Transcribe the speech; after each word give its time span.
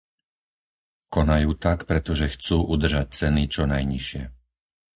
Konajú 1.15 1.51
tak, 1.65 1.79
pretože 1.89 2.25
chcú 2.35 2.57
udržať 2.73 3.07
ceny 3.19 3.43
čo 3.55 3.63
najnižšie. 3.73 4.23